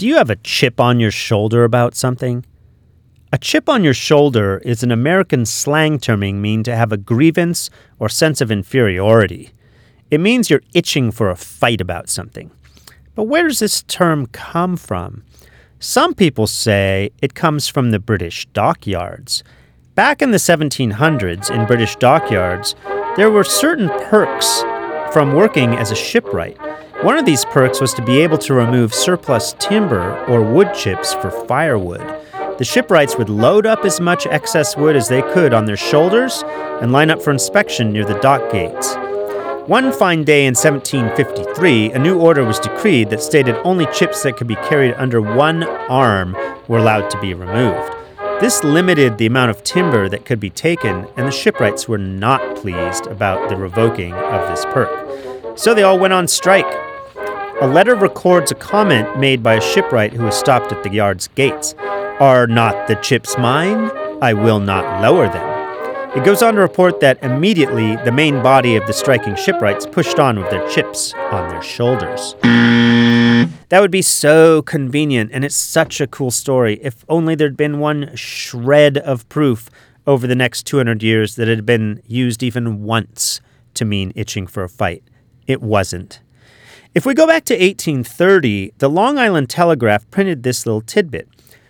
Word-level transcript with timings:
Do 0.00 0.06
you 0.06 0.16
have 0.16 0.30
a 0.30 0.36
chip 0.36 0.80
on 0.80 0.98
your 0.98 1.10
shoulder 1.10 1.62
about 1.62 1.94
something? 1.94 2.46
A 3.34 3.36
chip 3.36 3.68
on 3.68 3.84
your 3.84 3.92
shoulder 3.92 4.56
is 4.64 4.82
an 4.82 4.90
American 4.90 5.44
slang 5.44 5.98
terming 5.98 6.40
mean 6.40 6.62
to 6.62 6.74
have 6.74 6.90
a 6.90 6.96
grievance 6.96 7.68
or 7.98 8.08
sense 8.08 8.40
of 8.40 8.50
inferiority. 8.50 9.50
It 10.10 10.18
means 10.18 10.48
you're 10.48 10.62
itching 10.72 11.10
for 11.10 11.28
a 11.28 11.36
fight 11.36 11.82
about 11.82 12.08
something. 12.08 12.50
But 13.14 13.24
where 13.24 13.46
does 13.46 13.58
this 13.58 13.82
term 13.82 14.24
come 14.28 14.78
from? 14.78 15.22
Some 15.80 16.14
people 16.14 16.46
say 16.46 17.10
it 17.20 17.34
comes 17.34 17.68
from 17.68 17.90
the 17.90 18.00
British 18.00 18.46
dockyards. 18.54 19.44
Back 19.96 20.22
in 20.22 20.30
the 20.30 20.38
1700s, 20.38 21.50
in 21.50 21.66
British 21.66 21.96
dockyards, 21.96 22.74
there 23.18 23.30
were 23.30 23.44
certain 23.44 23.90
perks 24.08 24.62
from 25.12 25.34
working 25.34 25.74
as 25.74 25.90
a 25.90 25.94
shipwright. 25.94 26.56
One 27.02 27.16
of 27.16 27.24
these 27.24 27.46
perks 27.46 27.80
was 27.80 27.94
to 27.94 28.04
be 28.04 28.20
able 28.20 28.36
to 28.36 28.52
remove 28.52 28.92
surplus 28.92 29.54
timber 29.58 30.22
or 30.26 30.42
wood 30.42 30.74
chips 30.74 31.14
for 31.14 31.30
firewood. 31.46 32.02
The 32.58 32.64
shipwrights 32.64 33.16
would 33.16 33.30
load 33.30 33.64
up 33.64 33.86
as 33.86 34.02
much 34.02 34.26
excess 34.26 34.76
wood 34.76 34.94
as 34.96 35.08
they 35.08 35.22
could 35.22 35.54
on 35.54 35.64
their 35.64 35.78
shoulders 35.78 36.44
and 36.82 36.92
line 36.92 37.08
up 37.08 37.22
for 37.22 37.30
inspection 37.30 37.90
near 37.90 38.04
the 38.04 38.18
dock 38.20 38.52
gates. 38.52 38.96
One 39.66 39.94
fine 39.94 40.24
day 40.24 40.44
in 40.44 40.54
1753, 40.54 41.92
a 41.92 41.98
new 41.98 42.20
order 42.20 42.44
was 42.44 42.60
decreed 42.60 43.08
that 43.08 43.22
stated 43.22 43.56
only 43.64 43.86
chips 43.86 44.22
that 44.24 44.36
could 44.36 44.46
be 44.46 44.56
carried 44.56 44.92
under 44.98 45.22
one 45.22 45.62
arm 45.88 46.36
were 46.68 46.76
allowed 46.76 47.08
to 47.08 47.20
be 47.22 47.32
removed. 47.32 47.94
This 48.42 48.62
limited 48.62 49.16
the 49.16 49.24
amount 49.24 49.52
of 49.52 49.64
timber 49.64 50.10
that 50.10 50.26
could 50.26 50.38
be 50.38 50.50
taken, 50.50 51.06
and 51.16 51.26
the 51.26 51.32
shipwrights 51.32 51.88
were 51.88 51.96
not 51.96 52.56
pleased 52.56 53.06
about 53.06 53.48
the 53.48 53.56
revoking 53.56 54.12
of 54.12 54.50
this 54.50 54.66
perk. 54.66 55.58
So 55.58 55.72
they 55.72 55.82
all 55.82 55.98
went 55.98 56.12
on 56.12 56.28
strike. 56.28 56.89
A 57.62 57.68
letter 57.68 57.94
records 57.94 58.50
a 58.50 58.54
comment 58.54 59.20
made 59.20 59.42
by 59.42 59.56
a 59.56 59.60
shipwright 59.60 60.14
who 60.14 60.24
was 60.24 60.34
stopped 60.34 60.72
at 60.72 60.82
the 60.82 60.88
yard's 60.88 61.28
gates 61.28 61.74
Are 62.18 62.46
not 62.46 62.88
the 62.88 62.94
chips 62.94 63.36
mine? 63.36 63.90
I 64.22 64.32
will 64.32 64.60
not 64.60 65.02
lower 65.02 65.28
them. 65.28 66.16
It 66.16 66.24
goes 66.24 66.42
on 66.42 66.54
to 66.54 66.60
report 66.62 67.00
that 67.00 67.22
immediately 67.22 67.96
the 67.96 68.12
main 68.12 68.42
body 68.42 68.76
of 68.76 68.86
the 68.86 68.94
striking 68.94 69.36
shipwrights 69.36 69.84
pushed 69.84 70.18
on 70.18 70.40
with 70.40 70.48
their 70.48 70.66
chips 70.70 71.12
on 71.14 71.50
their 71.50 71.60
shoulders. 71.60 72.34
That 73.68 73.80
would 73.80 73.90
be 73.90 74.00
so 74.00 74.62
convenient, 74.62 75.30
and 75.30 75.44
it's 75.44 75.54
such 75.54 76.00
a 76.00 76.06
cool 76.06 76.30
story. 76.30 76.80
If 76.82 77.04
only 77.10 77.34
there'd 77.34 77.58
been 77.58 77.78
one 77.78 78.16
shred 78.16 78.96
of 78.96 79.28
proof 79.28 79.68
over 80.06 80.26
the 80.26 80.34
next 80.34 80.62
200 80.62 81.02
years 81.02 81.36
that 81.36 81.46
it 81.46 81.56
had 81.56 81.66
been 81.66 82.00
used 82.06 82.42
even 82.42 82.84
once 82.84 83.42
to 83.74 83.84
mean 83.84 84.14
itching 84.16 84.46
for 84.46 84.64
a 84.64 84.68
fight. 84.68 85.04
It 85.46 85.60
wasn't. 85.60 86.20
If 86.92 87.06
we 87.06 87.14
go 87.14 87.24
back 87.24 87.44
to 87.44 87.54
1830, 87.54 88.72
the 88.78 88.90
Long 88.90 89.16
Island 89.16 89.48
Telegraph 89.48 90.10
printed 90.10 90.42
this 90.42 90.66
little 90.66 90.80
tidbit. 90.80 91.28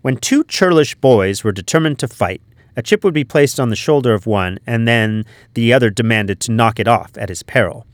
When 0.00 0.16
two 0.16 0.42
churlish 0.42 0.94
boys 0.94 1.44
were 1.44 1.52
determined 1.52 1.98
to 1.98 2.08
fight, 2.08 2.40
a 2.76 2.82
chip 2.82 3.04
would 3.04 3.12
be 3.12 3.22
placed 3.22 3.60
on 3.60 3.68
the 3.68 3.76
shoulder 3.76 4.14
of 4.14 4.26
one, 4.26 4.58
and 4.66 4.88
then 4.88 5.26
the 5.52 5.70
other 5.70 5.90
demanded 5.90 6.40
to 6.40 6.52
knock 6.52 6.80
it 6.80 6.88
off 6.88 7.10
at 7.18 7.28
his 7.28 7.42
peril. 7.42 7.86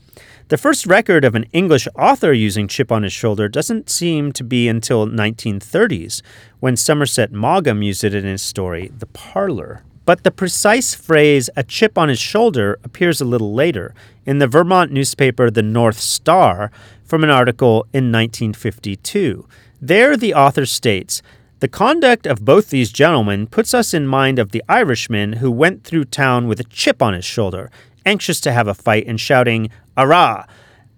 The 0.47 0.57
first 0.57 0.87
record 0.87 1.25
of 1.25 1.35
an 1.35 1.47
English 1.53 1.89
author 1.97 2.33
using 2.33 2.69
chip 2.69 2.93
on 2.93 3.03
his 3.03 3.13
shoulder 3.13 3.49
doesn't 3.49 3.91
seem 3.91 4.31
to 4.35 4.45
be 4.45 4.69
until 4.69 5.09
1930s, 5.09 6.23
when 6.61 6.77
Somerset 6.77 7.33
Maugham 7.33 7.83
used 7.83 8.05
it 8.05 8.15
in 8.15 8.27
his 8.27 8.43
story, 8.43 8.93
The 8.97 9.07
Parlor. 9.07 9.83
But 10.09 10.25
the 10.25 10.31
precise 10.31 10.95
phrase, 10.95 11.51
a 11.55 11.63
chip 11.63 11.99
on 11.99 12.09
his 12.09 12.19
shoulder, 12.19 12.79
appears 12.83 13.21
a 13.21 13.27
little 13.27 13.53
later 13.53 13.95
in 14.25 14.39
the 14.39 14.47
Vermont 14.47 14.91
newspaper 14.91 15.51
The 15.51 15.63
North 15.63 16.01
Star 16.01 16.71
from 17.05 17.25
an 17.25 17.29
article 17.29 17.83
in 17.93 18.11
1952. 18.11 19.47
There, 19.83 20.17
the 20.17 20.33
author 20.33 20.65
states 20.65 21.21
The 21.61 21.69
conduct 21.69 22.27
of 22.27 22.43
both 22.43 22.71
these 22.71 22.91
gentlemen 22.91 23.49
puts 23.49 23.75
us 23.75 23.93
in 23.93 24.07
mind 24.07 24.39
of 24.39 24.53
the 24.53 24.65
Irishman 24.67 25.35
who 25.35 25.51
went 25.51 25.85
through 25.85 26.07
town 26.07 26.49
with 26.49 26.59
a 26.59 26.65
chip 26.65 27.03
on 27.03 27.13
his 27.13 27.27
shoulder, 27.27 27.71
anxious 28.07 28.41
to 28.41 28.53
have 28.53 28.67
a 28.67 28.73
fight 28.73 29.07
and 29.07 29.21
shouting, 29.21 29.69
Arrah! 29.95 30.49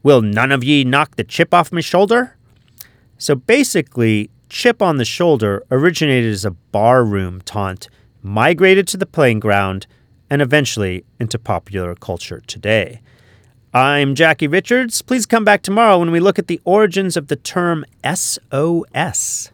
Will 0.05 0.23
none 0.23 0.53
of 0.53 0.63
ye 0.63 0.85
knock 0.85 1.17
the 1.17 1.25
chip 1.25 1.53
off 1.53 1.73
my 1.73 1.81
shoulder? 1.81 2.37
So 3.19 3.35
basically, 3.35 4.31
chip 4.49 4.81
on 4.81 4.99
the 4.99 5.05
shoulder 5.05 5.65
originated 5.69 6.33
as 6.33 6.45
a 6.45 6.53
barroom 6.53 7.41
taunt, 7.41 7.89
migrated 8.23 8.87
to 8.89 8.97
the 8.97 9.07
playing 9.07 9.41
ground, 9.41 9.87
and 10.29 10.41
eventually 10.41 11.05
into 11.19 11.39
popular 11.39 11.95
culture 11.95 12.41
today. 12.47 13.01
I'm 13.73 14.15
Jackie 14.15 14.49
Richards. 14.49 15.03
Please 15.03 15.27
come 15.27 15.45
back 15.45 15.63
tomorrow 15.63 15.99
when 15.99 16.11
we 16.11 16.21
look 16.21 16.39
at 16.39 16.47
the 16.47 16.61
origins 16.65 17.17
of 17.17 17.29
the 17.29 17.37
term 17.37 17.85
SOS. 18.05 19.51